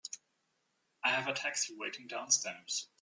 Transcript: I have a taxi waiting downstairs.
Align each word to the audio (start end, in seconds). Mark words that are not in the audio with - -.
I 1.03 1.11
have 1.11 1.27
a 1.27 1.33
taxi 1.35 1.75
waiting 1.77 2.07
downstairs. 2.07 2.87